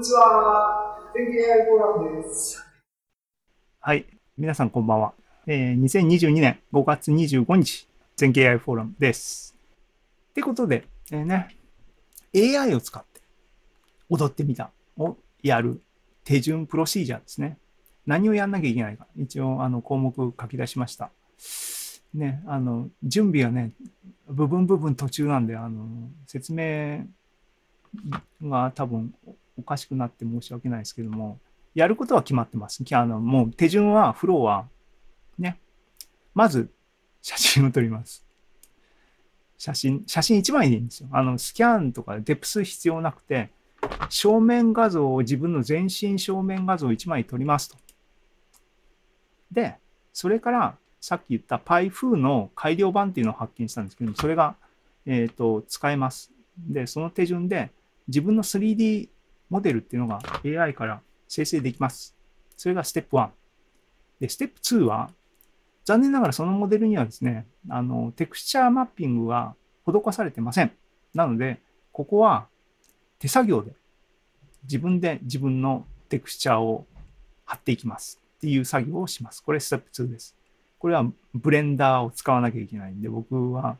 [0.00, 0.96] にちは。
[1.12, 2.66] 天気 AI フォーラムです。
[3.80, 4.06] はい。
[4.38, 5.12] 皆さんこんばんは。
[5.46, 9.54] えー、2022年5月25日、全景 AI フォーラムです。
[10.30, 11.54] ってことで、えー、ね、
[12.34, 13.20] AI を使って
[14.08, 15.82] 踊ってみたをやる
[16.24, 17.58] 手順プロシージャーですね。
[18.06, 19.06] 何をやんなきゃいけないか。
[19.18, 21.10] 一応、あの、項目書き出しました。
[22.14, 23.72] ね、あの、準備はね、
[24.28, 27.04] 部分部分途中なんで、あの、説明
[28.42, 29.14] が多分
[29.60, 31.38] おかしくなって申し訳ないですけども、
[31.74, 32.82] やることは決まってます。
[32.92, 34.66] あの、もう手順は、フローは、
[35.38, 35.60] ね、
[36.34, 36.70] まず
[37.22, 38.24] 写真を撮ります。
[39.56, 41.08] 写真、写真1枚でいいんですよ。
[41.12, 43.50] あの、スキャンとかデプス必要なくて、
[44.08, 47.76] 正面画像を自分の全身正面画像を1枚撮りますと。
[49.52, 49.76] で、
[50.12, 54.56] それからさっき言った PyFu の改良版っていうのを発見したんですけども、それが、
[55.06, 56.30] えーと、使えます。
[56.58, 57.70] で、その手順で
[58.08, 59.08] 自分の 3D
[59.50, 62.16] モデルっていうのが AI から生成できます。
[62.56, 63.28] それがステップ1。
[64.20, 65.10] で、ステップ2は、
[65.84, 69.54] 残念ながらそのモデルにはですね、あの、テクスチャーマッピングは
[69.86, 70.72] 施されてません。
[71.14, 71.60] なので、
[71.92, 72.46] ここは
[73.18, 73.72] 手作業で
[74.64, 76.86] 自分で自分のテクスチャーを
[77.44, 79.42] 貼っていきますっていう作業をします。
[79.42, 80.36] これステップ2です。
[80.78, 83.76] これはブレンダーを使わなきゃいけないんで、僕は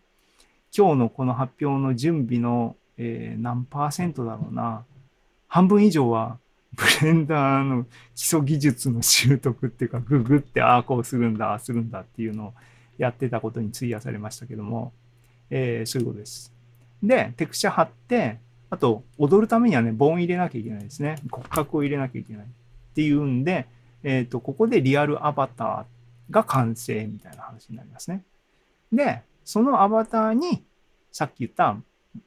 [0.76, 4.84] 今日のこの発表の準備の、えー、何パーセントだろうな、
[5.50, 6.38] 半分以上は
[6.74, 7.84] ブレンダーの
[8.14, 12.54] 基礎技術の習得っていうか、ググってああこうするんだ、ああするんだっていうのを
[12.98, 14.92] やってたことに費やされましたけども、
[15.50, 16.54] えー、そういうことです。
[17.02, 18.38] で、テクスチャ貼って、
[18.70, 21.16] あと、踊るためにはね、ボン入れなきゃいけないですね。
[21.32, 22.48] 骨格を入れなきゃいけないっ
[22.94, 23.66] ていうんで、
[24.04, 28.22] えっ、ー、と、ここでリアルアバターが完成みたいな話になりますね。
[28.92, 30.62] で、そのアバターに
[31.10, 31.76] さっき言った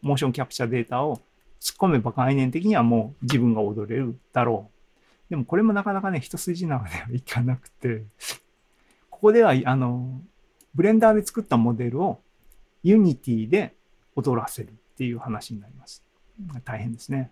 [0.01, 1.21] モーションキャプチャーデータを
[1.63, 5.29] 突っ込めば概念的にはもう自分が踊れるだろう。
[5.29, 8.03] でもこれもなかなかね、一筋縄ではいかなくて、
[9.09, 10.21] ここでは、あの、
[10.75, 12.19] ブレンダーで作ったモデルを
[12.83, 13.73] Unity で
[14.17, 16.03] 踊らせるっていう話になります。
[16.65, 17.31] 大変ですね。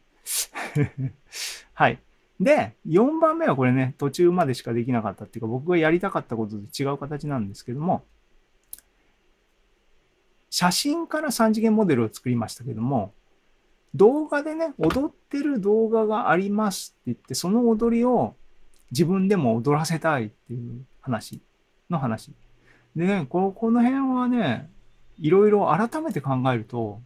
[1.74, 2.00] はい。
[2.40, 8.06] で、4番目はこれね、途中までしかできなかったっていうか、僕がやりたかったことと違う形なんですけども、
[10.50, 13.14] 写真から3次元モデルを作りましたけども、
[13.96, 18.36] 動画でね、踊ってる動画がありますって言って、その踊りを
[18.92, 21.42] 自分でも踊らせたいっていう話
[21.90, 22.32] の話。
[22.96, 24.70] でね、ここの辺はね、
[25.18, 27.02] いろいろ改めて考えると、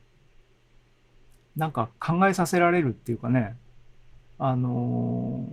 [1.55, 3.55] なんか考えさせられるっていうかね、
[4.37, 5.47] あの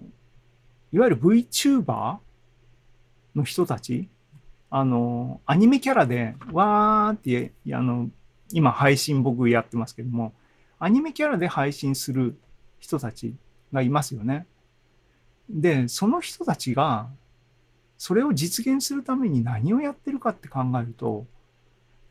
[0.92, 2.16] いわゆる VTuber
[3.34, 4.08] の人たち、
[4.70, 8.10] あのアニメキャラで、わーって、あの、
[8.52, 10.32] 今配信僕やってますけども、
[10.84, 12.36] アニメキャラで配信する
[12.80, 13.36] 人たち
[13.72, 14.48] がいますよね。
[15.48, 17.08] で、その人たちが、
[17.98, 21.24] それを実現するために何をやってるかって考えると、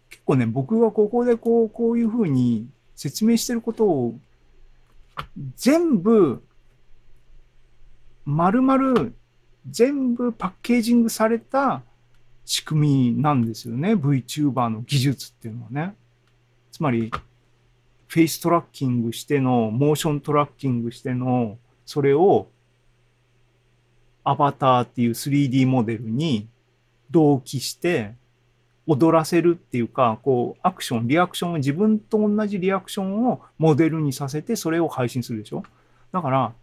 [0.10, 4.18] 結構ね、僕がここでこう、こういうふうに説明してることを
[5.58, 6.42] 全部
[8.24, 9.10] 丸々
[9.70, 11.82] 全部パッケージングされた
[12.46, 13.96] 仕組みなんですよね。
[13.96, 15.94] VTuber の技術っていうのはね。
[16.72, 17.12] つまり、
[18.12, 22.50] フェイストラッキングしての、モーショントラッキングしての、それを
[24.26, 26.50] アバターっていう 3D モデルに
[27.10, 28.12] 同期して
[28.86, 35.64] 踊らせるっていうか、こう、アクション、リアクションを自分と同じリアクションをモデルにさせて、それを配信するでしょ？
[36.12, 36.54] だから、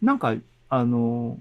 [0.00, 0.36] なんか、
[0.68, 1.40] あの、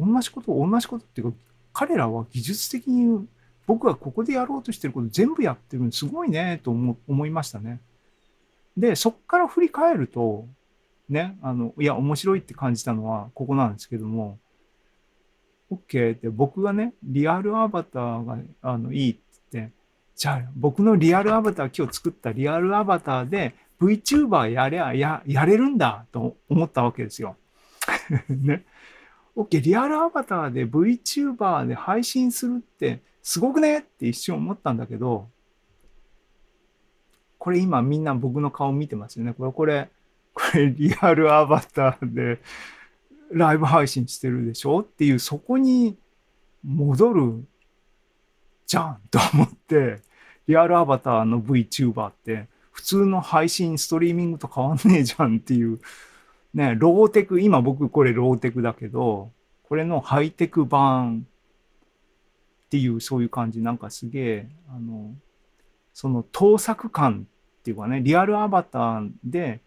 [0.00, 1.38] 同じこと、同じことっていうか、
[1.74, 3.26] 彼らは技術的に
[3.72, 7.80] 僕がここでやろうとしてること全部やってるのすごいねと思思いましたね。
[8.76, 10.46] で、そっから振り返ると、
[11.08, 14.38] ね、あの、いや、面白いって感じたのはここなんですけども、
[15.70, 19.20] OK って僕がね、リアルアバターがあのいいって
[19.52, 19.72] 言って、
[20.16, 27.36] じゃあ僕のリアルアバター、今日作ったリアルアバターで VTuber やれや、やれるんだと思ったわけですよ。
[28.28, 28.66] ね。
[29.34, 33.78] OK、リアルアバターで VTuber で配信するってすごくね？
[33.78, 35.28] って一瞬思ったんだけど、
[37.38, 39.32] これ今みんな僕の顔見てますよね。
[39.32, 39.90] これ、これ、
[40.34, 42.40] これリアルアバターで
[43.30, 44.80] ライブ配信してるでしょ？
[44.80, 45.96] っていう、そこに
[46.64, 47.44] 戻る
[48.66, 50.00] じゃんと思って、
[50.46, 55.80] リアルアバターの VTuber って普通の配信、ストリーミングと変わんねえじゃんっていう、
[56.54, 59.30] ね、ローテク、今僕これローテクだけど、
[59.62, 61.26] これのハイテク版
[62.72, 65.14] っていうそういう感じ、なんかすげえ、あの、
[65.92, 67.26] その盗作感
[67.60, 69.60] っていうかね、リアルアバターで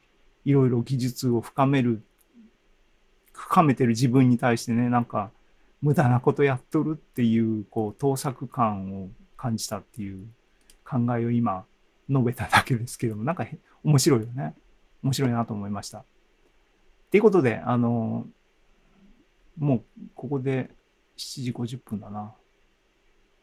[0.44, 2.02] いろいろ技術を深める、
[3.32, 5.30] 深めてる自分に対してね、なんか、
[5.84, 10.26] 無駄なことやっとるっていう、こう、盗作感を感じたっていう
[10.84, 11.64] 考えを今、
[12.10, 13.46] 述べただけですけども、なんか
[13.84, 14.56] 面白いよね。
[15.04, 16.00] 面白いなと思いました。
[16.00, 16.04] っ
[17.12, 18.26] ていうことで、あの、
[19.60, 19.84] もう、
[20.16, 20.72] ここで
[21.18, 22.34] 7時50分だな。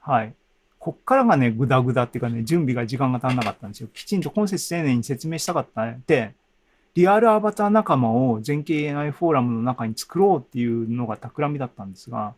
[0.02, 0.34] はい。
[0.78, 3.88] こっからがね、ぐだぐだっていうかね、準備が時間が足んなかったんですよ。
[3.94, 6.02] きちんと今節丁寧に説明したかったね。
[6.08, 6.34] で、
[6.94, 12.34] リアルアバター仲間を全景 AI フォーラムの中に作ろうっていうのが企みだったんですが、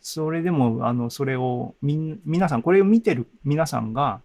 [0.00, 4.20] それでも、あの、それをみ、皆さん、これを見てる皆さんが、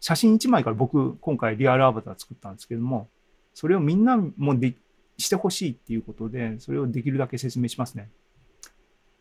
[0.00, 3.08] 写真1枚から僕、今回リアルアバター作ったんですけども、
[3.54, 4.74] それをみんなもで
[5.18, 8.08] してほしいっていうことで、それをできるだけ説明しますね。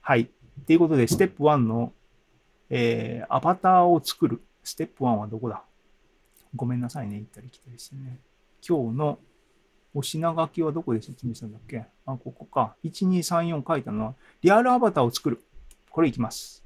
[0.02, 0.30] はい。
[0.68, 1.92] ということで、ステップ1の、
[2.70, 4.42] えー、アバターを作る。
[4.64, 5.64] ステップ1はどこだ？
[6.56, 7.18] ごめんなさいね。
[7.18, 8.20] 行ったり来たりしてね。
[8.68, 9.20] 今日の
[9.94, 11.86] お品書きはどこで説明したんだっけ？
[12.06, 12.76] あ、ここか。
[12.84, 15.42] 1234書いたのは、リアルアバターを作る。
[15.92, 16.64] これいきます。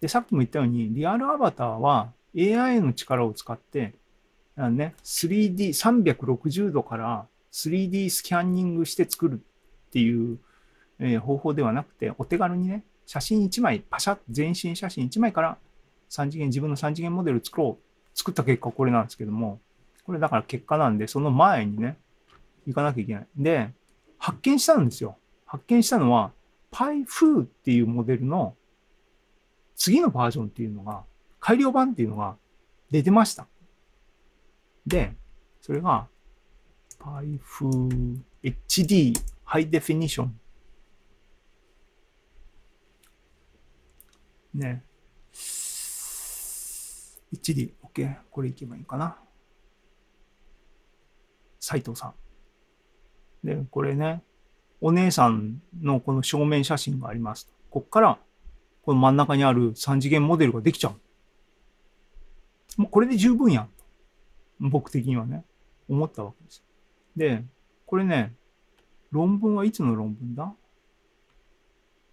[0.00, 3.94] で、さっきも言ったように、リアルアバターは AI の力を使って、
[4.56, 10.38] あのね、3D、360度から 3D スキャンニングして作るっていう、
[10.98, 15.56] えー方法ではなくて、お手軽にね、写真1枚、パシャッ、全身写真1枚から
[16.10, 17.84] 3次元、自分の3次元モデル作ろう。
[18.14, 19.60] 作った結果これなんですけども、
[20.04, 21.96] これだから結果なんで、その前にね、
[22.66, 23.26] 行かなきゃいけない。
[23.34, 23.70] で、
[24.18, 25.16] 発見したんですよ。
[25.46, 26.32] 発見したのは、
[26.70, 28.54] PyFu っていうモデルの
[29.74, 31.02] 次のバージョンっていうのが、
[31.40, 32.36] 改良版っていうのが
[32.90, 33.46] 出てました。
[34.86, 35.14] で、
[35.62, 36.08] それが
[37.00, 40.28] PyFu HD High Definition
[44.54, 44.84] ね。
[47.32, 48.16] HD、OK。
[48.30, 49.18] これいけばいいかな。
[51.60, 52.14] 斉藤さん。
[53.46, 54.22] で、これね、
[54.80, 57.52] お姉さんのこの正面写真があります。
[57.70, 58.18] こっから、
[58.82, 62.80] この真ん中にある3次元モデルができちゃう。
[62.80, 63.70] もうこれで十分やん。
[64.60, 65.44] 僕的にはね、
[65.88, 66.64] 思ったわけです。
[67.16, 67.44] で、
[67.86, 68.34] これね、
[69.10, 70.54] 論文はいつの論文だ？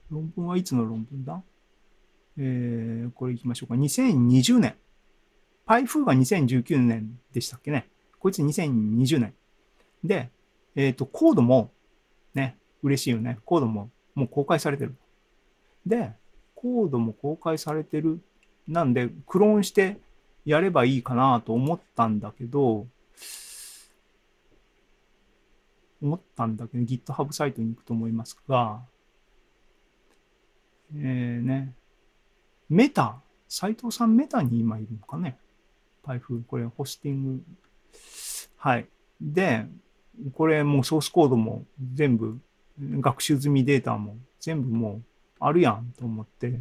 [0.09, 1.41] 論文はいつの論文だ？
[2.37, 3.75] えー、これ行きましょうか。
[3.75, 4.75] 2020年。
[5.65, 7.89] パイフーが2019年でしたっけね。
[8.19, 9.33] こいつ2020年。
[10.03, 10.29] で、
[10.75, 11.71] えっ、と、コードも、
[12.33, 13.39] ね、嬉しいよね。
[13.45, 14.95] コードももう公開されてる。
[15.85, 16.13] で、
[16.55, 18.21] コードも公開されてる。
[18.67, 19.97] なんで、クローンして
[20.45, 22.87] やればいいかなと思ったんだけど、
[26.01, 28.81] 思ったんだけど、GitHub サイトに行くと思いますが、
[30.95, 31.73] えー、ね、
[32.69, 35.37] メタ、斉藤さんメタに今いるのかね？
[36.03, 37.43] パイフこれホスティング。
[38.57, 38.87] はい。
[39.21, 39.65] で、
[40.33, 42.39] これもうソースコードも全部、
[42.79, 45.03] 学習済みデータも全部もう
[45.39, 46.59] あるやんと思って。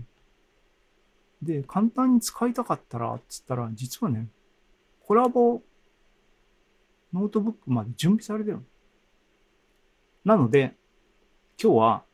[1.43, 4.29] で、簡単に使いたかったら、つったら、実はね、
[5.07, 5.63] コラボ
[7.13, 8.65] ノートブックまで準備されてる。
[10.25, 10.75] なので、
[11.63, 12.05] 今日は、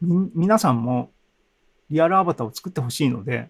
[0.00, 1.10] み、皆さんも
[1.90, 3.48] リアルアバターを作ってほしいので、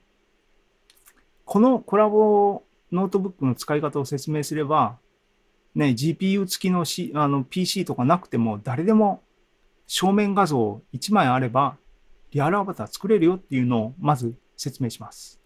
[1.44, 2.62] このコラボ
[2.92, 4.98] ノートブックの使い方を説明すれば、
[5.74, 9.22] ね、GPU 付きの,、C、あの PC とかなくても誰でも
[9.86, 11.76] 正面画像1枚あれば
[12.30, 15.40] リアルアバター作れるよっていうのをまず説明します。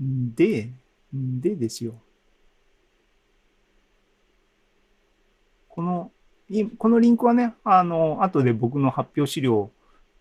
[0.00, 0.70] で、
[1.12, 1.94] でですよ。
[5.68, 6.10] この、
[6.78, 9.70] このリンクはね、あの、後で僕の発表資料を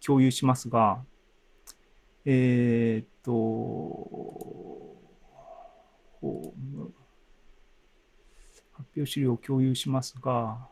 [0.06, 1.04] 共有しますが、
[2.24, 6.94] えーっと、ホーム
[8.74, 10.70] 発表資料を共有しますが、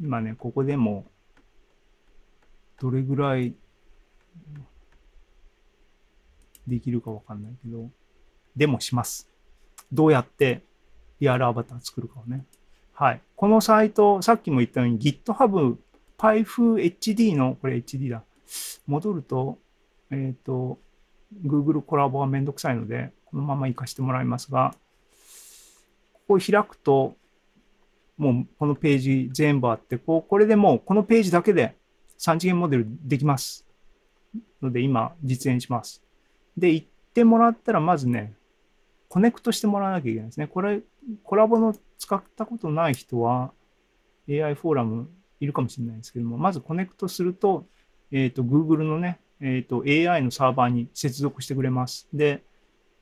[0.00, 1.10] 今ね、ここでも、
[2.80, 3.54] どれぐらい
[6.66, 7.90] できるかわかんないけど、
[8.54, 9.37] でもします。
[9.92, 10.62] どうやって
[11.20, 12.44] リアルアバター作るかをね。
[12.92, 13.20] はい。
[13.36, 15.76] このサイト、さっきも言ったように GitHub
[16.18, 18.22] PyFHD の、これ HD だ。
[18.86, 19.58] 戻ると、
[20.10, 20.78] えっ、と、
[21.44, 24.74] Google コラボはめんどくさいので、このまま活かしてもらいますが、
[26.26, 27.14] ここ開くと、
[28.16, 31.76] もうこのページ全部あって、こうこれでもうこのページだけで
[32.18, 33.64] 3次元モデルできます。
[34.60, 36.02] ので今実演します。
[36.56, 38.34] で、行ってもらったらまずね、
[39.08, 40.46] コネクトしてもらわなきゃいけないですね。
[40.46, 40.80] これ、
[41.24, 43.52] Colab の使ったことない人は
[44.28, 45.08] AI フォーラム
[45.40, 47.66] いるかもしれないですけども、まずコネクトすると、
[48.10, 52.08] えっ、と、Google のね、えっ、と、AI のサーバーに接続してくれます。
[52.12, 52.42] で、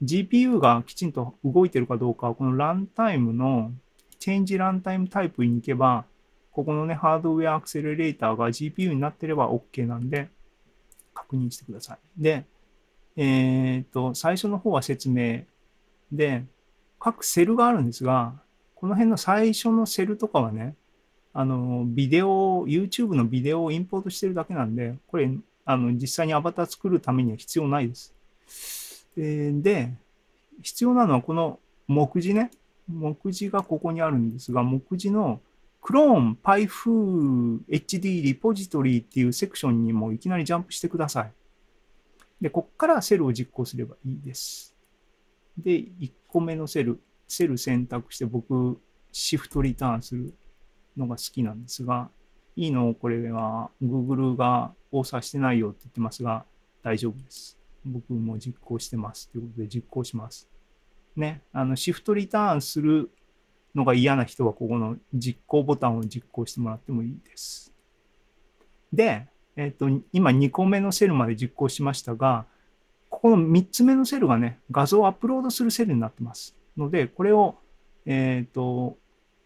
[0.03, 3.73] GPU がきちんと動いてるかどうか、このランタイムの
[4.21, 6.05] Change Runtime Type に行けば、
[6.53, 10.29] ここのね、ハードウェアアクセレレーターが GPU になってれば OK なんで、
[11.15, 12.23] 確認してください。
[12.23, 12.45] で、
[13.17, 15.45] えっ、と、最初の方は説明
[16.13, 16.45] で、
[16.99, 18.35] 各セルがあるんですが、
[18.75, 20.75] この辺の最初のセルとかはね、
[21.33, 25.31] あの、ビデオ、YouTube のビデオをインポートしてるだけなんで、これ、
[25.65, 28.15] あの、実際にアバター作るためには必要ないです。
[29.17, 29.93] で、
[30.63, 32.51] 必要なのはこの目次ね。
[32.89, 35.41] 目次がここにあるんですが、目次の
[35.83, 41.33] クローン PyFu HD リポジトリっていうセクションにもいきなりジャンプしてください。
[42.41, 44.76] で、こっからセルを実行すればいいです。
[45.59, 48.81] で、1個目のセル、セル選択して僕、
[49.13, 50.35] shift return する
[50.97, 52.11] のが好きなんですが、
[52.57, 56.45] いいのこれは Google がオーサーしてないよって言ってますが、
[56.83, 57.59] 大丈夫です。
[57.85, 59.29] 僕も実行してます。
[59.31, 60.49] ということで実行します。
[61.17, 63.11] ね、あの、シフトリターンする
[63.75, 67.73] のが嫌な人は、ここの実行ボタンを実行してもらってもいいです。
[68.93, 72.47] で、えっ、と、今2個目のセルまで実行しましたが、
[73.17, 76.55] ここの3つ目のセルがね、画像をアップロードするセルになってます。
[76.77, 77.57] ので、これを、
[78.05, 78.99] えっ、と、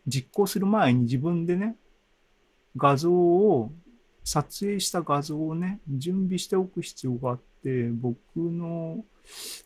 [0.09, 1.77] 実行する前に自分でね、
[2.77, 3.71] 画像を、
[4.25, 9.05] 撮影した画像をね、準備しておく必要があって、僕の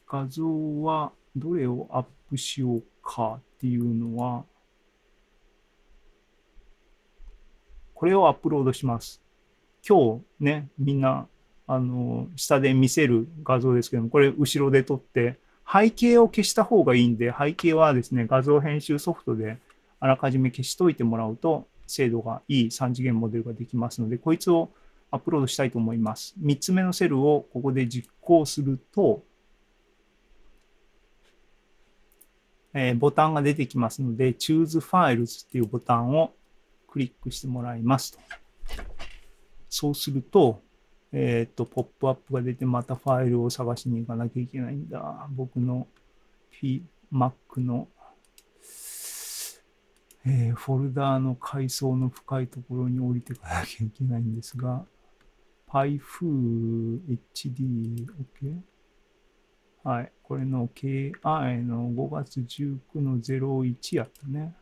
[0.06, 4.44] 画像はどれをアップしようかっていうのは、
[7.94, 9.22] これをアップロードします。
[9.86, 11.26] 今日ね、みんな、
[11.66, 15.38] あの、下で見せる画像ですけども、これ後ろで撮って、
[15.70, 19.58] 背景を消した方がいいんで、背景はですね、画像編集ソフトで
[20.00, 24.70] あらかじめ消しといてもらうと、精度がいい3次元モデルができますので、こいつを
[25.10, 26.34] アップロードしたいと思います。
[26.42, 29.22] 3つ目のセルをここで実行すると、
[32.74, 36.32] えーボタンが出てきますので、Choose Files っていうボタンを
[36.88, 38.18] クリックしてもらいますと。
[39.68, 40.60] そうすると、
[41.16, 45.28] えっ、と、ポップアップが出て、またファイルを探しに行かなきゃいけないんだ。
[45.30, 45.86] 僕の
[46.50, 47.86] P Mac の、
[50.26, 54.84] えーフォルダーの階層の深いところに降りていかなきゃいけないんですが、
[55.68, 57.00] PyFu
[57.32, 58.06] HD、
[58.42, 58.58] OK?
[59.84, 60.12] はい。
[60.24, 64.52] これの KI の5月19の01やったね。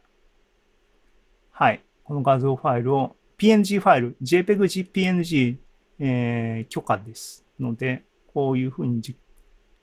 [1.51, 1.83] はい。
[2.05, 5.57] この画像ファイルを PNG ファイル、JPEG、PNG、
[6.05, 7.45] えー許可です。
[7.61, 8.03] ので、
[8.35, 9.01] こういうふうに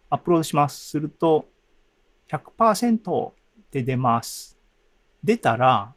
[0.09, 0.89] アップロードします。
[0.89, 1.47] すると、
[2.29, 3.31] 100%
[3.71, 4.57] で出ます。
[5.23, 5.93] 出たら、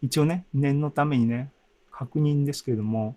[0.00, 1.50] 一応ね、念のためにね、
[1.90, 3.16] 確認ですけれども、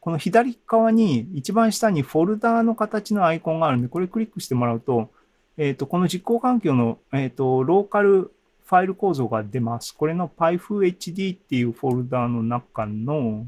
[0.00, 5.10] この左側に一番下にフォルダーの形のアイコンがあるんで、これクリックしてもらうと、
[5.58, 8.32] えっ、と、この実行環境の、えっ、と、ローカル
[8.64, 9.94] ファイル構造が出ます。
[9.94, 13.46] これの PyFHD っていうフォルダーの中の、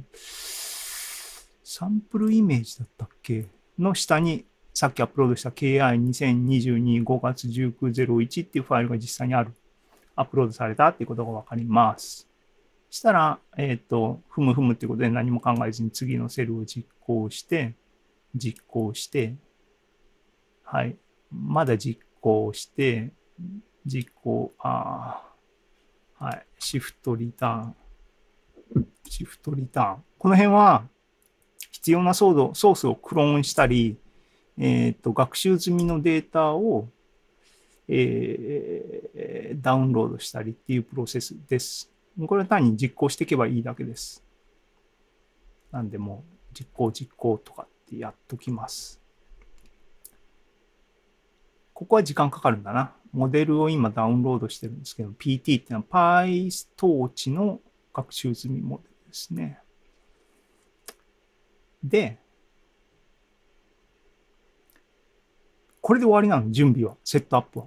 [1.71, 3.45] サンプルイメージだったっけ？
[3.79, 9.53] の下に、さっきアップロードした KI2022-5 月1901っていうファイルが実際にある。
[10.17, 12.27] アップロードされたっていうことがわかります。
[12.89, 17.75] したら、えっ、と、ふむふむっていうことで何も考えずに次のセルを実行して、
[18.35, 19.35] 実行して、
[20.65, 20.97] はい。
[21.31, 23.13] まだ実行して、
[23.85, 25.23] 実行、あ
[26.19, 26.47] あ、はい。
[26.61, 28.87] シフトリターン。
[29.07, 30.05] シフトリターン。
[30.17, 30.89] この辺は、
[31.79, 33.97] 必要なソードソースをクローンしたり、
[34.59, 36.89] えっ、と、学習済みのデータを、
[37.87, 41.91] えーダウンロードしたりっていうプロセスです。
[42.27, 44.25] これは単に実行していけばいいだけです。
[45.71, 49.01] なんでも実行実行とかってやっときます。
[51.75, 52.93] ここは時間かかるんだな。
[53.13, 57.61] モデルを今ダウンロードしてるんですけど、PT っていうのは PyTorch の
[57.95, 59.61] 学習済みモデルですね。
[61.83, 62.19] で、
[65.81, 67.67] これで終わりなの、準備は、セットアップは。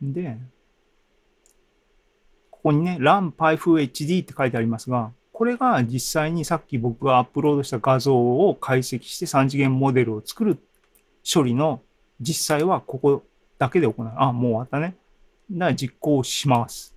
[0.00, 0.38] で、
[2.50, 10.58] ここにね、RunPyFuHD って書いてありますが、これが実際にさっき僕がアップロードした画像を解析して3次元モデルを作る
[11.30, 11.82] 処理の
[12.20, 13.22] 実際はここ
[13.58, 14.12] だけで行う。
[14.16, 14.96] あ、もう終わったね。
[15.50, 16.96] だから実行します。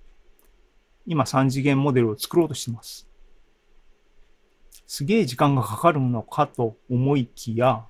[1.06, 3.09] 今3次元モデルを作ろうとしてます。
[4.92, 7.86] すげえ時間がかかるのかと思いきや、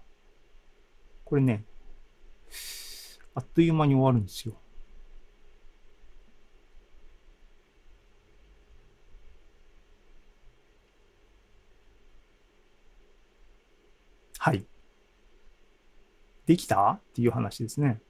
[1.24, 1.64] これね、
[3.34, 4.54] あっという間に終わるんですよ。
[14.36, 14.66] はい。
[16.44, 16.90] できた？
[16.90, 18.02] っていう話ですね。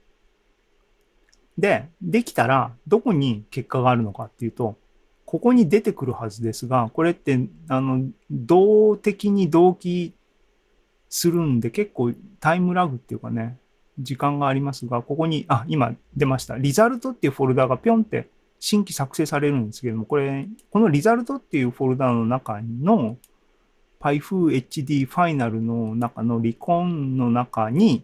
[1.57, 4.77] で、できたらどこに結果があるのかっていうと、
[5.31, 10.13] ここに出てくるはずですが、これって、あの、動的に同期
[11.07, 12.11] するんで、結構
[12.41, 13.57] タイムラグっていうかね、
[13.97, 16.57] 時間がありますが、ここに、あ、今出ました。
[16.57, 18.27] リザルトっていうフォルダがぴょんって
[18.59, 23.15] 新規作成されるんですけども、これ、このリザルトっていうフォルダの中の
[24.01, 28.03] PyFHD ファイナルの中のリコンの中に、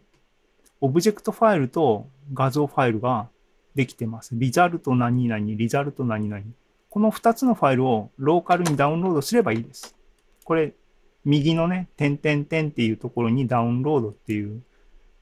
[0.79, 3.27] オブジェクトファイルと画像ファイルが
[3.75, 4.29] できてます。
[4.31, 6.41] result 何々、 result 何々。
[6.89, 9.95] この2つのファイルをローカルにダウンロードすればいいです。
[10.43, 10.73] これ、
[11.25, 14.63] 右のね、点々点っていうところにダウンロードっていう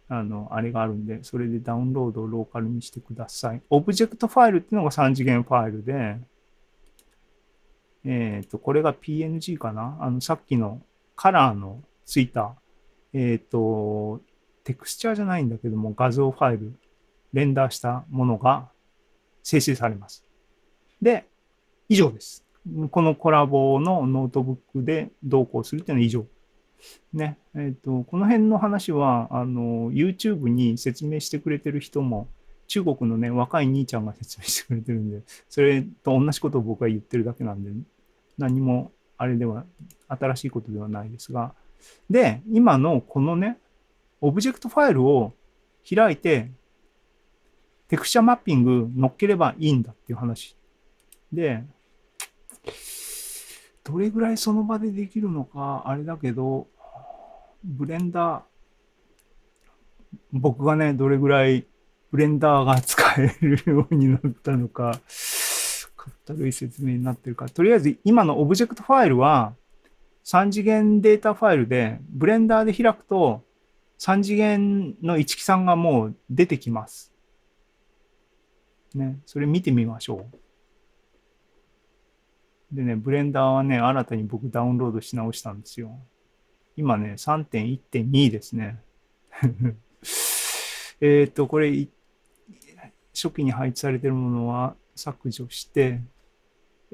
[0.07, 3.62] あの、あれがあるんで、それでダウンロードをローカルにしてください。
[3.69, 6.17] オブジェクトファイルっていうのが3次元ファイルで、
[8.05, 9.98] えっ、ー、と、これが PNG かな？
[10.00, 10.81] あの、さっきの
[11.15, 12.55] カラーのついた、
[13.13, 14.22] えっ、ー、と、
[14.63, 16.77] テクスチャーじゃないんだけども、画像ファイル、
[17.34, 18.69] レンダーしたものが
[19.41, 20.24] 生成されます。
[21.01, 21.25] で、
[21.89, 22.44] 以上です。
[22.89, 26.25] この Colab のノートブックでどうこうするっていうのは以上
[27.13, 32.27] ね、えっ、ー、と、この辺の話は、あの、YouTube に説明してくれてる人も、
[32.68, 37.72] 中国のね、若い兄ちゃんが説明してくれてるんで、それと同じことを僕が言ってるだけなんで、
[38.38, 39.65] 何もあれでは、
[40.08, 41.54] 新しいことではないですが、
[42.10, 43.58] で、今のこのね、
[44.22, 45.34] オブジェクトファイルを
[45.88, 46.51] 開いて、
[47.88, 50.58] テクスチャマッピング乗っければいいんだっていう話。
[51.32, 51.63] で、
[53.84, 56.67] どれぐらいその場でできるのか、あれだけど、
[57.63, 58.41] ブレンダー、
[60.31, 61.65] 僕がね、どれぐらい
[62.12, 65.00] ブレンダーが使えるようになったのか、
[66.05, 67.50] かったるい説明になってるか。
[67.50, 69.55] とりあえず今のオブジェクトファイルは
[70.24, 73.43] 3次元データファイルで、ブレンダーで開くと
[73.99, 77.12] 3次元の一木さんがもう出てきます。
[78.93, 80.38] ね、それ見てみましょう。
[82.71, 85.99] でね、ブレンダーはね、新たに僕ダウンロードし直したんですよ。
[86.75, 88.82] 今ね、3.1.2ですね。
[90.99, 91.88] えっと、これ、
[93.13, 96.01] 初期に配置されてるものは削除して、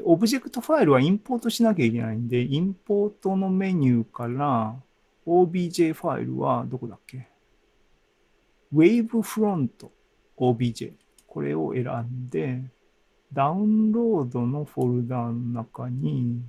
[0.03, 4.75] オブジェクトファイルはインポートしなきゃいけないんで、インポートのメニューから
[5.25, 7.27] OBJ ファイルはどこだっけ
[8.73, 9.89] ?Wavefront
[10.37, 10.93] OBJ。
[11.27, 12.61] これを選んで、
[13.33, 16.41] ダウンロードのフォルダの中に、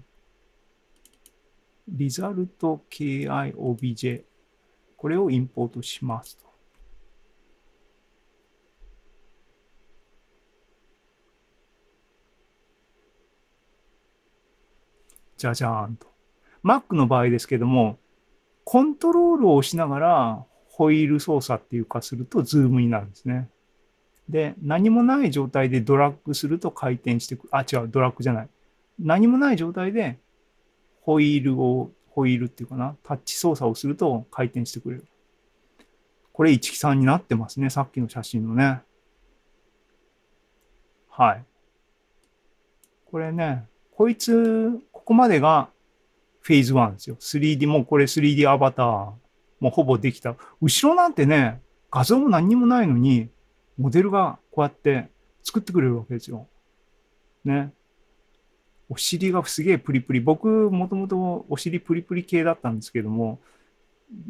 [1.88, 4.24] result KIOBJ。
[4.96, 6.44] これをインポートしますと。
[15.36, 16.06] じゃじゃーんと。
[16.64, 17.98] Mac の場合ですけども、
[18.64, 23.48] コントロールを押しながらホイール操作っていうかするとズームになるんですね。
[24.32, 27.48] で、何もない状態でドラッグすると回転してくる。
[27.52, 28.48] あ、違う、ドラッグじゃない。
[28.98, 30.18] 何もない状態で
[31.02, 35.04] ホイールを、ホイールっていうかな、タッチ操作をすると回転してくれる。
[36.32, 37.68] これ13になってますね。
[37.68, 38.80] さっきの写真のね。
[41.10, 41.44] はい。
[43.10, 45.68] これね、こいつ、ここまでが
[46.40, 47.16] フェーズ1ですよ。
[47.16, 48.86] 3D、もうこれ 3D アバター、
[49.60, 50.36] もうほぼできた。
[50.62, 53.28] 後ろなんてね、画像も何にもないのに、
[53.78, 55.08] モデルがこうやって
[55.42, 56.46] 作ってくれるわけですよ。
[57.44, 57.72] ね。
[58.88, 60.20] お尻がすげえプリプリ。
[60.20, 63.40] 僕、もともとお尻プリプリ系だったんですけども、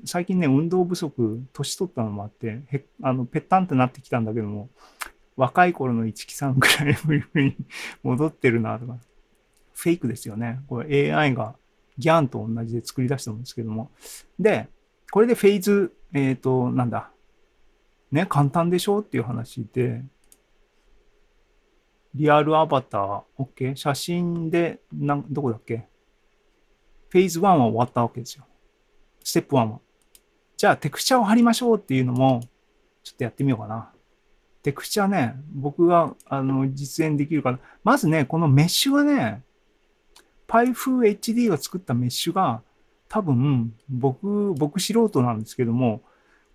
[0.04, 4.70] 最近ね、運動不足、年取ったのもあって、へあの、ぺったんってなってきたんだけども、
[5.36, 7.56] 若い頃の一木さんぐらいプリプリに
[8.02, 8.98] 戻ってるなとか、
[9.74, 10.60] フェイクですよね。
[10.68, 11.56] これ AI が
[11.98, 13.90] ギャンと同じで作り出したんですけども。
[14.38, 14.68] で、
[15.10, 17.11] これでフェーズ、えっ、ー、と、なんだ。
[18.12, 20.04] ね、簡単でしょっていう話で、
[22.14, 23.74] リアルアバター、OK?
[23.74, 25.88] 写真で、なん、どこだっけ？
[27.08, 28.44] フェーズ1は終わったわけですよ。
[29.24, 29.80] ステップ1は。
[30.58, 32.42] じゃあ、テクスチャを貼りましょうっていうのも、
[33.02, 33.90] ちょっとやってみようかな。
[34.62, 37.58] テクスチャね、僕が、あの、実演できるかな。
[37.82, 39.42] まずね、このメッシュはね、
[40.48, 42.62] PyFuHD が作ったメッシュが、
[43.08, 46.02] 多分、僕、僕素人なんですけども、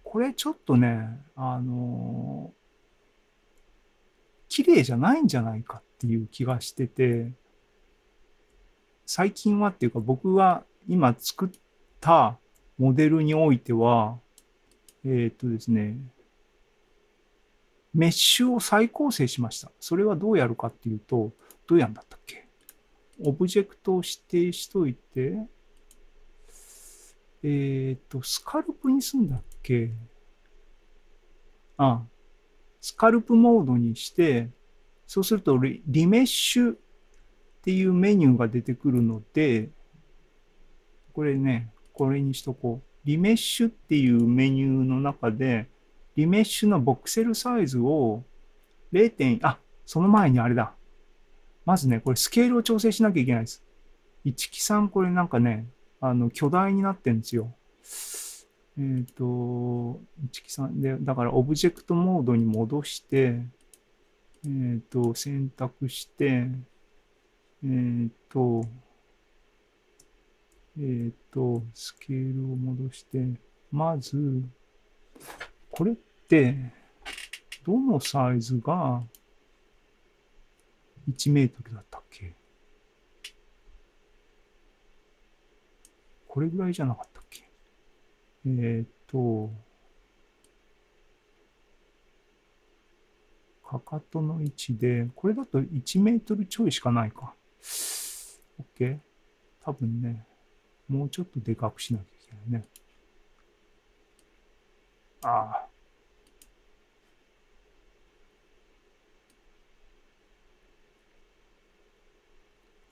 [0.10, 2.54] これちょっとね、あの
[4.48, 7.34] 綺麗じゃないんじゃないかっていう気がしてて、
[9.06, 11.50] 最近はっていうか僕が今作っ
[12.00, 12.38] た
[12.78, 14.18] モデルにおいては、
[15.04, 15.98] えー、っとですね、
[17.94, 19.74] メッシュを再構成しました。
[19.82, 21.34] それはどうやるかっていうと、
[21.68, 22.48] どうやんだったっけ？
[23.26, 25.36] オブジェクトを指定しといて、
[27.44, 29.94] えっ、と、スカルプにすんだっけ
[31.78, 32.04] あ、
[32.82, 34.50] スカルプモードにして、
[35.06, 36.78] そうするとリメッシュっ
[37.64, 39.70] ていうメニューが出てくるので、
[41.14, 42.88] これね、これにしとこう。
[43.08, 45.70] リメッシュっていうメニューの中で、
[46.16, 48.24] リメッシュのボクセルサイズを
[48.92, 49.10] 0.
[49.16, 50.74] 点、あ、その前にあれだ。
[51.66, 53.64] まずね、これスケールを調整しなきゃいけないです。
[54.24, 55.68] 一木さん、これなんかね、
[56.02, 57.56] あの、巨大になってんですよ。
[58.80, 63.42] えっ、と、一木さんで、だからオブジェクトモードに戻して、
[64.46, 66.48] えっ、と、選択して、
[67.64, 68.64] えっ、と、
[70.80, 73.26] えっ、と、スケールを戻して、
[73.72, 74.44] まず、
[75.72, 75.96] これっ
[76.28, 76.72] て、
[77.66, 79.04] どのサイズが
[81.10, 82.36] 1メートルだったっけ？
[86.28, 87.17] これぐらいじゃなかった
[88.60, 89.52] えっ、と、
[93.68, 97.34] かかとの位置で、これだと1メートルちょいしかないか。
[98.80, 99.00] OK?
[99.62, 100.26] 多分ね、
[100.88, 102.68] もうちょっとでかくしなきゃいけないね。
[105.24, 105.30] あ
[105.66, 105.68] あ。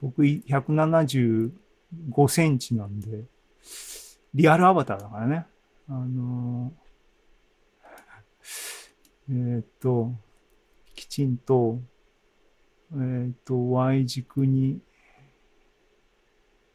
[0.01, 1.51] 僕175
[2.27, 3.23] センチなんで、
[4.35, 5.45] リアルアバターだからね。
[5.87, 6.85] あのー
[9.29, 10.11] えーっと、
[10.93, 11.79] きちんと、
[12.91, 14.81] えーっと、Y 軸に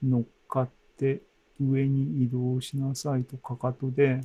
[0.02, 1.20] 乗っかって
[1.60, 4.22] 上に移動しなさいとかかとで、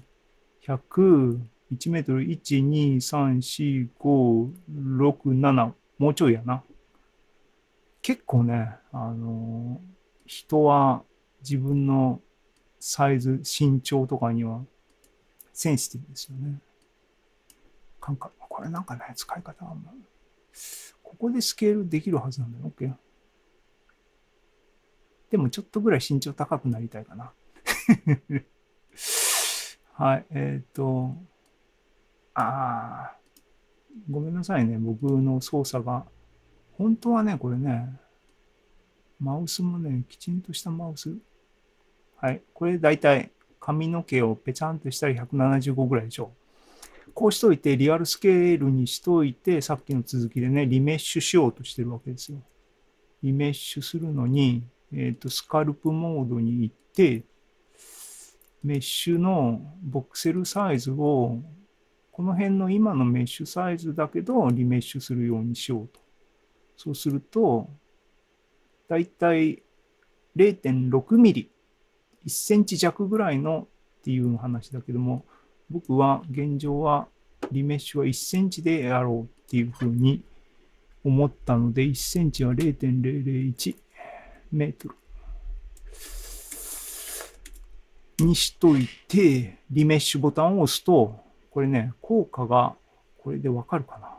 [0.66, 1.38] 100、
[1.74, 6.64] 1メートル、1、2、3、4、5、6、7、もうちょいやな。
[8.02, 9.82] 結構ね、あの
[10.26, 11.04] 人は
[11.42, 12.22] 自分の
[12.88, 14.62] サイズ、身長とかには
[15.54, 16.60] センシティブですよね。
[18.00, 19.92] 感覚、これなんかね、使い方あんま
[21.02, 22.72] ここでスケールできるはずなんだよ。
[22.78, 22.94] OK。
[25.32, 27.34] でもちょっとぐらい身長高くなりたいかな。
[29.94, 31.16] はい、えっ、と、
[32.36, 33.18] ああ、
[34.12, 34.78] ごめんなさいね。
[34.78, 36.06] 僕の操作が。
[36.74, 38.00] 本当はね、これね、
[39.20, 41.18] マウスもね、きちんとしたマウス。
[42.18, 42.42] はい。
[42.54, 46.32] これ大体髪の毛をペチャンとしたら175ぐらいでしょ
[47.08, 47.12] う。
[47.14, 52.40] こうしといて、リアルスケールにしといて、さっきの続きでね、リメッシュしようとしてるわけですよ。
[53.24, 57.24] リメッシュするのに、えっ、と、スカルプモードに行って、
[58.64, 61.40] メッシュのボクセルサイズを、
[62.12, 66.00] この辺の今のメッシュサイズだけど、リメッシュするようにしようと。
[66.76, 67.70] そうすると、
[68.88, 69.64] だいたい
[70.36, 71.50] 0.6ミリ、
[72.26, 73.68] 1センチ弱ぐらいの
[74.00, 75.26] っていう話だけども、
[75.70, 77.08] 僕は現状は
[77.52, 80.24] リメッシュは1センチでやろうっていうふうに
[81.04, 83.76] 思ったので、1センチは0.001
[84.52, 84.90] メート
[88.20, 91.20] ルにしといて、リメッシュボタンを押すと、
[91.52, 92.76] これね、効果が
[93.18, 94.12] これでわかるかな。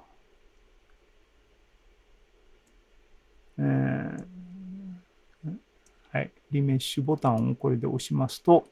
[3.59, 4.36] えー、
[6.51, 8.69] リメッシュボタンをこれで押しますと、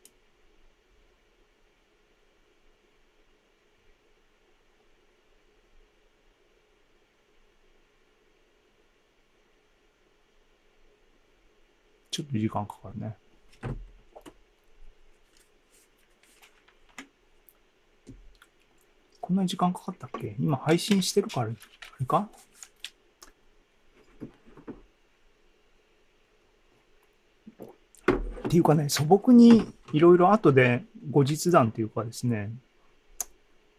[12.10, 13.16] ちょっと時間かかるね。
[19.20, 20.36] こんなに時間かかったっけ？
[20.38, 21.50] 今配信してるから、あ
[21.98, 22.28] れか？
[28.54, 32.52] ていうかね、素朴にいろいろ後で後日談というかですね、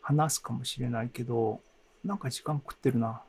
[0.01, 1.61] 話すかもしれないけど、
[2.03, 3.21] なんか時間食ってるな。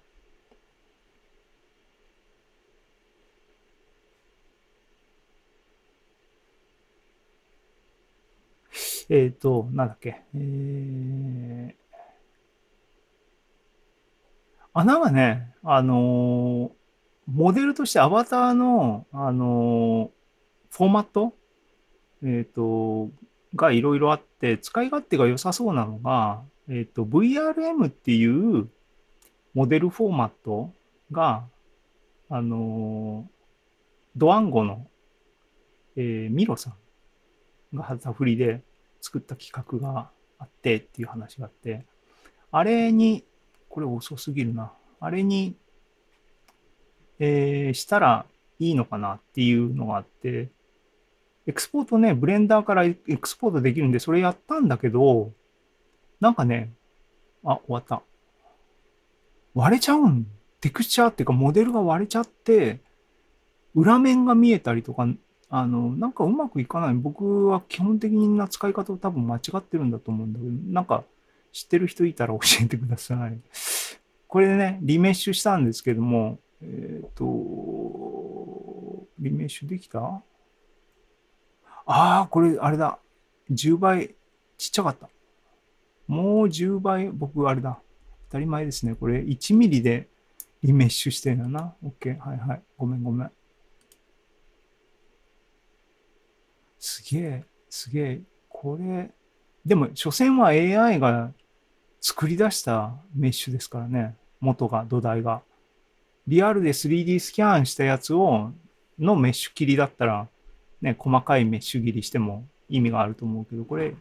[9.08, 10.24] えっ、と、なんだっけ。
[10.34, 11.84] えー、
[14.72, 16.72] 穴がね、あの
[17.32, 20.10] モデルとしてアバターの、あの
[20.70, 21.34] フォーマット、
[22.24, 23.10] えっ、と、
[23.54, 28.68] がいろいろあって、使い勝手が良さそうなのが、えっ、と、VRM っていう
[29.54, 30.72] モデルフォーマット
[31.10, 31.44] が、
[32.28, 33.36] あのー
[34.18, 34.86] ドワンゴの、
[35.96, 36.70] えーミロさ
[37.72, 38.62] んが旗振りで
[39.02, 41.84] 作った企画があってっていう話があって、
[42.50, 43.24] あれに、
[43.68, 44.72] これ遅すぎるな。
[45.00, 45.54] あれに、
[47.18, 48.26] えーしたら
[48.58, 50.48] いいのかなっていうのがあって、
[51.46, 55.32] エクスポートね、ブレンダーからエクスポートできるんで、それやったんだけど、
[56.20, 56.72] なんかね、
[57.44, 58.02] あ、終わった。
[59.54, 60.26] 割れちゃうん。
[60.60, 62.80] テクスチャーっていうか、モデルが割れちゃって、
[63.74, 65.06] 裏面が見えたりとか、
[65.48, 66.94] あの、なんかうまくいかない。
[66.94, 71.04] 僕は基本的な使い方を多分間違ってるんだと思うんだけど、なんか
[71.52, 73.38] 知ってる人いたら教えてください。
[74.26, 80.22] これでね、リメッシュしたんですけども、えっ、と、リメッシュできた？
[81.86, 82.98] ああ、これ、あれだ。
[83.50, 84.14] 10倍
[84.58, 85.08] ちっちゃかった。
[86.06, 87.80] もう10倍、僕、あれだ。
[88.28, 88.94] 当たり前ですね。
[88.94, 90.08] これ、1ミリで
[90.62, 91.74] リメッシュしてるんだな。
[91.84, 92.18] OK。
[92.18, 92.62] はいはい。
[92.76, 93.30] ごめんごめん。
[96.78, 98.20] すげえ、すげえ。
[98.48, 99.10] これ、
[99.64, 101.32] でも、所詮は AI が
[102.00, 104.16] 作り出したメッシュですからね。
[104.40, 105.42] 元が、土台が。
[106.26, 108.52] リアルで 3D スキャンしたやつを、
[108.98, 110.28] のメッシュ切りだったら、
[110.86, 113.96] ね、細かいメッシュ切りしても意味があると思うけど、これ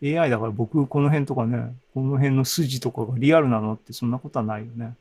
[0.00, 4.94] AI だから僕この辺とかね、この辺の筋とかがリアルなのってそんなことはないよね。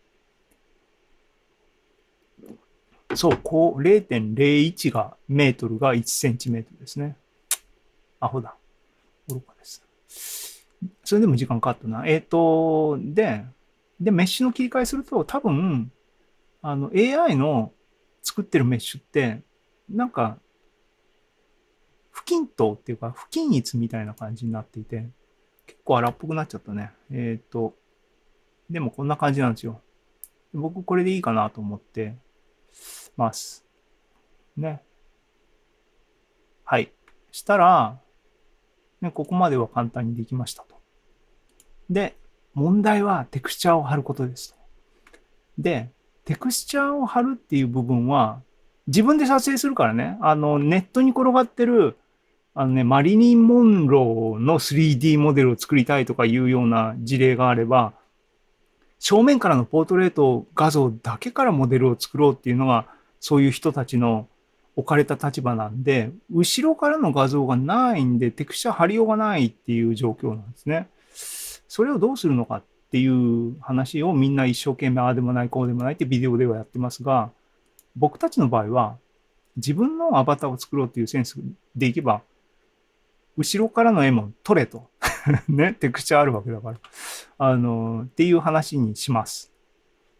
[3.13, 7.15] そう、こう0.01がメートルが1センチメートルですね。
[8.19, 8.55] アホだ。
[9.27, 9.85] 愚かです。
[11.03, 12.07] それでも時間かかったな。
[12.07, 13.45] えっ、と、で、
[13.99, 15.91] で、メッシュの切り替えすると多分、
[16.63, 17.71] あの AI の
[18.23, 19.41] 作ってるメッシュって、
[19.87, 20.39] なんか、
[22.17, 25.07] 不均等っていうか、不均一みたいな感じになっていて、
[25.67, 26.91] 結構荒っぽくなっちゃったね。
[27.11, 27.75] えっ、と、
[28.71, 29.79] でもこんな感じなんですよ。
[30.51, 32.15] 僕これでいいかなと思って
[33.17, 33.65] ます。
[34.57, 34.81] ね。
[36.63, 36.91] はい。
[37.31, 37.99] したら、
[38.99, 40.75] ね、ここまでは簡単にできましたと。
[41.87, 42.17] で、
[42.55, 44.59] 問題はテクスチャーを貼ることですと。
[45.59, 45.91] で、
[46.25, 48.41] テクスチャーを貼るっていう部分は、
[48.87, 51.97] 自分で撮影するからね、あの、ネットに転がってる、
[52.59, 57.93] あのね、マリリン・モンローの 3D モデルを作りたいとかいうような事例があれば、
[58.97, 62.87] 正面からのポートレート画像だけからモデルを作ろうっていうのが、
[63.19, 64.27] そういう人たちの
[64.75, 70.87] 置かれた立場なんで、後ろからの画像がないんで、テクスチャー貼りようがないっていう状況なんですね。
[71.67, 77.29] それをどうするのかっていう話をみんな一生懸命ああでもないこうでもないってビデオではやってますが、
[77.95, 78.97] 僕たちの場合は
[79.57, 81.37] 自分のアバターを作ろうっていうセンス
[81.75, 82.23] でいけば、
[83.37, 84.89] 後ろからの絵も撮れと。
[85.47, 86.79] ね、テクスチャーあるわけだから。
[87.37, 89.53] あの、っていう話にします。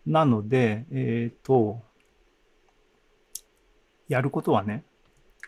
[0.06, 1.82] なので、えっ、と、
[4.08, 4.84] やることはね、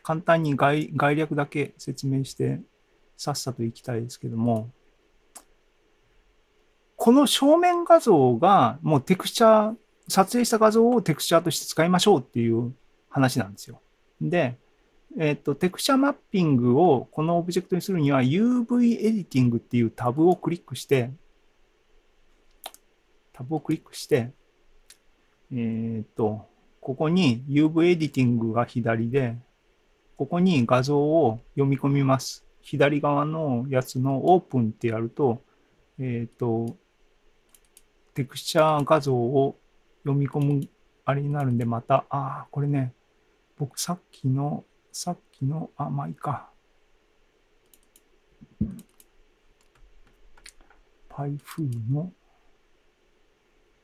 [0.04, 2.60] 簡単に概概略だけ説明して、
[3.16, 4.72] さっさといきたいですけども、
[6.96, 9.76] この正面画像がもうテクスチャー、
[10.10, 12.74] 撮影した画像をテクスチャーとして使いましょうっていう
[13.10, 13.80] 話なんですよ。
[14.20, 14.58] で、
[15.18, 21.12] えっ、と、テクチャマッピングをこのオブジェクトにするには UV エディティングっていうタブをクリックして、
[23.34, 24.32] タブをクリックして、
[25.52, 26.48] えっ、と、
[26.80, 29.38] ここに UV エディティングが左で、
[30.18, 32.46] ここに画像を読み込みます。
[32.62, 35.42] 左側のやつのオープンってやると、
[35.98, 36.78] えっ、と、
[38.14, 39.58] テクスチャ画像を
[40.04, 40.68] 読み込む
[41.06, 42.94] あれになるんで、また、ああ、これね、
[43.58, 46.50] 僕さっきの、さっきの、あ、まあいいか。
[51.10, 52.12] Pyfoo の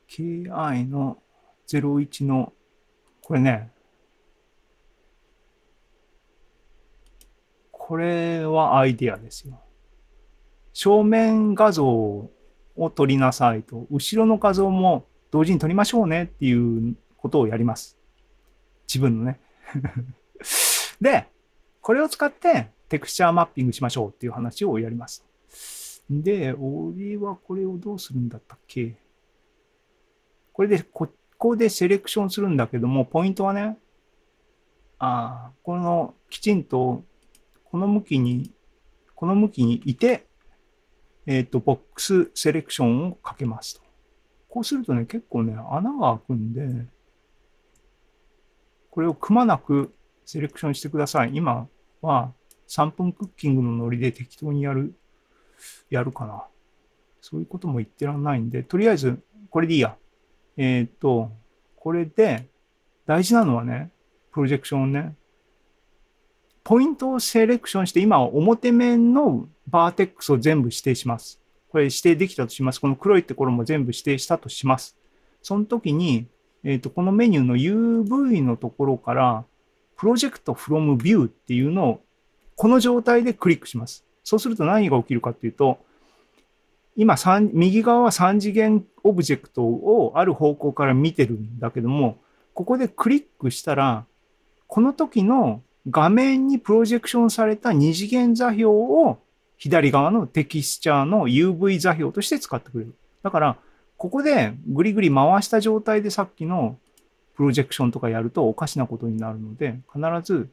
[0.08, 1.18] KI の
[1.68, 2.52] 01の、
[3.22, 3.70] これね、
[7.70, 9.60] これはアイディアですよ。
[10.72, 12.30] 正面画像を
[12.94, 17.98] 撮りなさいと、後ろの画像も同時に撮りましょうねっていうことをやります。
[18.88, 19.40] 自分のね。
[21.00, 21.26] で、
[21.80, 25.24] これを使ってテクスチャーマッピングしましょうっていう話をやります。
[26.08, 28.94] で、俺はこれをどうするんだったっけ？
[30.52, 33.76] これで、ここでセレクションするんだけども、ポイントはね、
[34.98, 37.02] ああ、このきちんと
[37.64, 38.52] この向きに、
[39.14, 40.26] この向きにいて、
[41.26, 43.82] えっ、と、ボックスセレクションをかけますと。
[44.48, 46.86] こうするとね、結構ね、穴が開くんで、
[48.90, 49.92] これをくまなく
[50.26, 51.30] セレクションしてください。
[51.34, 51.68] 今
[52.02, 52.32] は
[52.68, 54.92] 3分クッキングのノリで適当にやる、
[55.88, 56.44] やるかな。
[57.20, 59.96] そういうことも言ってらんないんで、とりあえず、これでいいや。
[60.56, 61.30] えっ、と、
[61.76, 62.48] これで、
[63.06, 63.90] 大事なのはね、
[64.32, 65.14] プロジェクションをね、
[66.64, 71.40] ポイントをセレクションして、今は表面のバーテックスを全部指定します。
[71.68, 72.80] これ指定できたとします。
[72.80, 74.96] この黒いところも全部指定したとします。
[75.40, 76.26] その時に、
[76.64, 79.44] えっ、と、このメニューの UV のところから、
[79.96, 82.00] プロジェクト from view っていうのを
[82.54, 84.04] この状態でクリックします。
[84.24, 85.78] そうすると何が起きるかっていうと、
[86.96, 92.18] 今三、右側は3次元オブジェクトをある方向から見てるんだけども、
[92.54, 94.06] ここでクリックしたら、
[94.66, 99.18] この時の画面にプロジェクションされた二次元座標を
[99.58, 102.94] 左側のテキスチャーの UV 座標として使ってくれる。
[103.22, 103.56] だから、
[103.98, 106.78] ここでぐりぐり回した状態でさっきの
[107.36, 110.48] プロジェクションとかやるとおかしなことになるので、必ず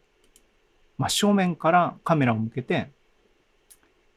[0.98, 2.92] 真正面からカメラを向けて、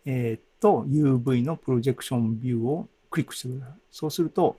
[0.05, 3.75] えー、っと、UV のプロジェクションビューをクリックしてください。
[3.91, 4.57] そうすると、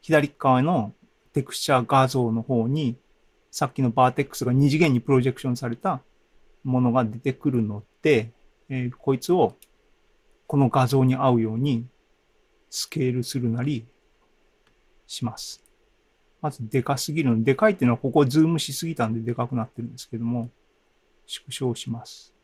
[0.00, 0.92] 左側の
[1.32, 2.96] テクスチャー画像の方に、
[3.50, 6.00] さっきの vertex が二次元にプロジェクションされた
[6.62, 8.30] ものが出てくるので、
[8.68, 9.54] えー、こいつを
[10.46, 11.86] この画像に合うように
[12.70, 13.84] スケールするなり
[15.06, 15.65] します。
[16.40, 20.50] まずでかすぎるので、でかいっていうのはここズームしすぎたんででかくなってるんですけども、
[21.26, 22.34] 縮小します。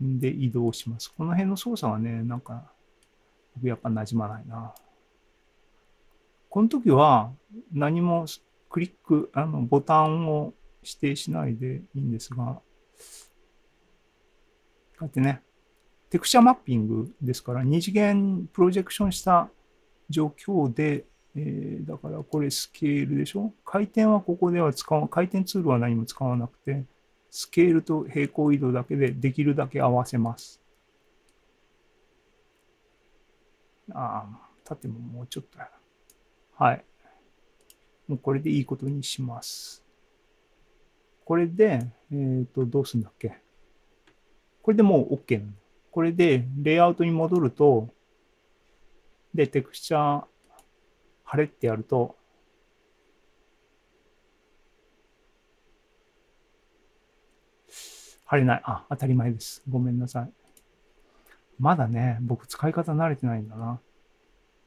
[0.00, 1.12] で、移動します。
[1.16, 2.70] この辺の操作はね、なんか、
[3.56, 4.74] 僕やっぱ馴染まないな。
[6.50, 7.32] この時は
[7.72, 8.26] 何も
[8.68, 12.62] クリック、あの、ボタンを指定しないでいいんですが、こ
[15.00, 15.42] うやってね、
[16.10, 19.48] テクチャマッピングですから、二次元プロジェクションした
[20.08, 21.04] 状況で、
[21.36, 23.52] えー、だからこれスケールでしょ？
[23.64, 26.84] 回転はここでは使わ、回転ツールは何も使わなくて、
[27.30, 30.60] スケールと平行移動だけでできるだけ合わせます。
[33.92, 35.68] ああ、縦ももうちょっとや
[36.58, 36.66] な。
[36.66, 36.84] はい。
[38.06, 39.82] もうこれでいいことにします。
[41.24, 43.38] これで、えっ、ー、と、どうするんだっけ？
[44.62, 45.52] これでもう OK なの。
[45.90, 47.88] これで、レイアウトに戻ると、
[49.34, 50.24] で、テクスチャー、
[51.34, 52.14] 晴れってやると、
[58.24, 58.62] 貼れない。
[58.64, 59.60] あ、当たり前です。
[59.68, 60.32] ごめんなさい。
[61.58, 63.80] まだね、僕使い方慣れてないんだな。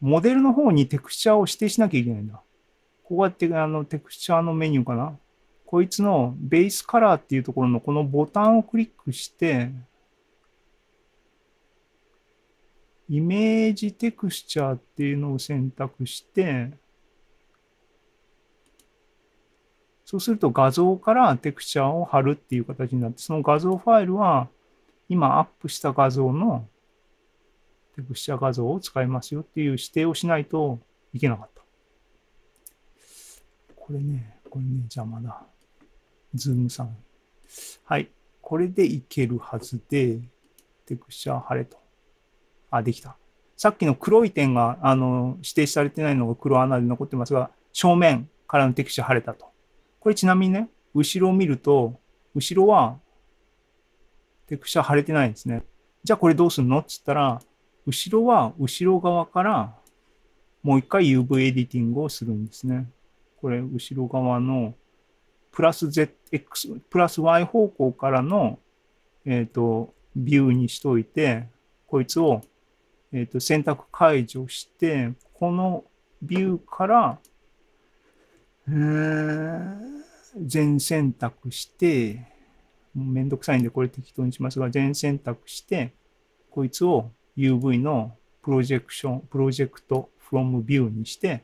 [0.02, 2.42] モデルの方にテクスチャーを指定しなきゃいけないんだ。
[3.06, 5.18] こうやってあのテクスチャーのメニューかな。
[5.66, 9.72] こいつのベースカラーっていうところのこのボタンをクリックして、
[13.10, 16.72] イメージテクスチャーっていうのを選択して、
[20.06, 24.48] そうすると画像からテクスチャーを貼るっていう形になって、その画像ファイルは
[25.10, 26.68] 今アップした画像の
[27.96, 30.80] テクスチャー画像を使いますよっていう指定をしないと
[31.14, 31.62] いけなかった。
[33.76, 35.44] これね、これね、邪魔だ。
[36.34, 36.96] ズームさん。
[37.86, 38.10] はい。
[38.42, 40.20] これでいけるはずで、
[40.86, 41.78] テクスチャー貼れと。
[42.70, 43.18] あ、できた。
[43.56, 49.48] さっきの黒い点が、あの、指定されてないのが黒穴で残ってますが、正面からのテクスチャー貼れたと。
[50.00, 52.00] これちなみにね、後ろを見ると、
[52.36, 53.00] 後ろは
[54.48, 55.64] テクスチャ腫れてないんですね。
[56.04, 56.80] じゃあこれどうすんの？
[56.80, 57.42] っつったら、
[57.86, 59.76] 後ろは後ろ側から
[60.64, 62.90] もう一回 UV エディティングをするんですね。
[63.42, 64.74] これ後ろ側の
[65.52, 68.60] プラス ZX、プラス Y 方向からの、
[69.26, 71.48] えっ、ー、と、ビューにしといて、
[71.88, 72.42] こいつを、
[73.14, 75.86] えっ、ー、と、選択解除して、この
[76.22, 77.20] ビューから、
[80.36, 82.26] 全選択して、
[82.94, 85.94] めんどくさいんでこれ適当にしますが、全選択して、
[86.50, 91.44] こいつを UV のプロジェクション、プロジェクト from view にして、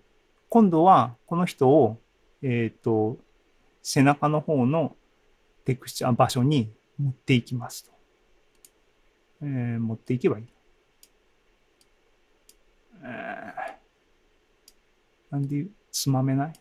[0.49, 1.99] 今度はこの人を、
[2.41, 3.17] えっ、ー、と、
[3.82, 4.95] 背中の方の
[5.65, 7.91] テクスチャー場所に持っていきますと。
[9.41, 10.45] えー、持っていけばいい。
[13.04, 16.54] えー、なんでつまめない？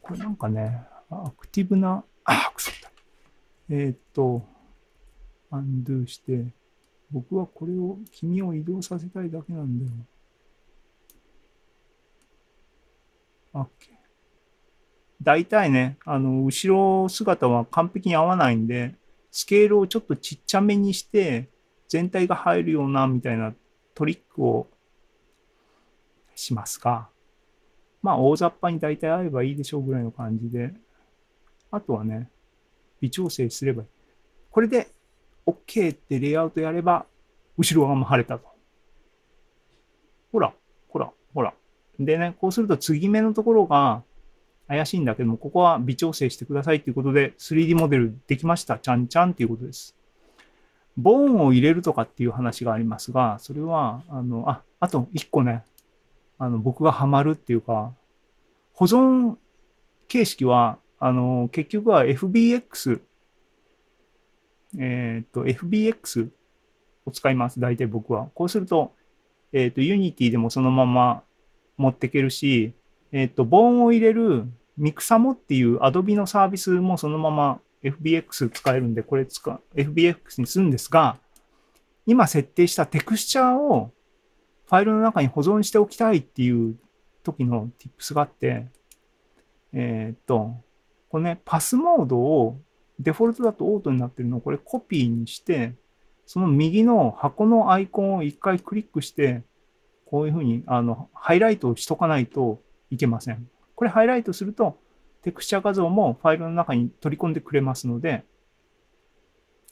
[0.00, 2.90] これなんかね、アクティブな、あ、くそった。
[3.70, 4.42] えー、っと、
[5.50, 6.46] アンドゥーして、
[7.10, 9.92] 僕はこれを、君を移動させたいだけなんだよ。
[13.54, 13.68] OK。
[15.22, 18.94] 大体ね、あの、後ろ姿は完璧に合わないんで、
[19.36, 21.48] スケールをちょっとちっちゃめにして、
[21.88, 23.52] 全体が入るような、みたいな
[23.92, 24.68] トリックを
[26.36, 27.08] しますが、
[28.00, 30.72] まあ大雑把に大体合えばいいでしょうぐらいの感じで、
[31.72, 32.30] あとはね、
[33.00, 33.88] 微調整すればいい。
[34.52, 34.86] これで
[35.46, 37.04] OK ってレイアウトやれば、
[37.58, 38.46] 後ろ側も晴れたと。
[40.30, 40.54] ほら、
[40.90, 41.54] ほら、ほら。
[41.98, 44.04] でね、こうすると継ぎ目のところが
[44.66, 48.78] 怪しいんだけども、ここは微調整してくださいということで、3D モデルできました。
[48.78, 49.94] ちゃんちゃんっていうことです。
[50.96, 55.64] ボーンを入れるとかっていう話がありますが、それは、あの、あ、あと1個ね、
[56.38, 57.92] あの、僕がハマるっていうか、
[58.72, 59.36] 保存
[60.08, 63.00] 形式は、あの、結局は FBX、
[64.78, 66.28] えっ、と、FBX
[67.06, 67.60] を使います。
[67.60, 68.28] 大体僕は。
[68.34, 68.92] こうすると、
[69.52, 71.22] えっ、と、Unity でもそのまま
[71.76, 72.72] 持っていけるし、
[73.14, 74.44] えっ、と、ボーンを入れる
[74.76, 81.16] ミクサモっていう Adobe のサービスもそのまま FBX 使えるんで、これ使う、FBX にするんですが、
[82.06, 83.92] 今設定したテクスチャーを
[84.66, 86.74] ファイルの中に保存しておきたいっていう
[87.22, 88.66] 時の tips があって、
[89.72, 90.56] えーっと、
[91.08, 92.58] これね、パスモードを
[92.98, 95.74] デフォルトだとオートになってるのをこれコピーにして、
[96.26, 99.42] その右の箱のアイコンを一回クリックして、
[100.04, 102.60] こういうふうにあのハイライトをしとかないと
[102.94, 103.48] いけません。
[103.74, 104.78] これハイライトすると、
[105.22, 108.24] テクスチャ画像もファイルの中に取り込んでくれますので、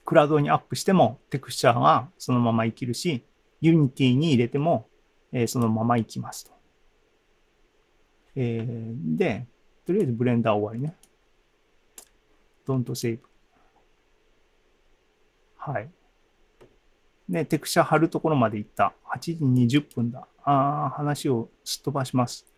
[0.04, 3.24] クラウドにアップしてもテクスチャがそのまま生きるし、
[3.62, 4.88] Unity に入れても、
[5.32, 6.52] えそのまま生きますと。
[8.34, 9.46] えーで、
[9.86, 10.96] とりあえずブレンダー終わりね。
[12.66, 13.20] Don't save.
[15.56, 15.88] はい。
[17.28, 18.94] で、テクスチャ貼るところまで行った。
[19.14, 20.26] 8時20分だ。
[20.44, 22.51] あー、話をすっ飛ばします。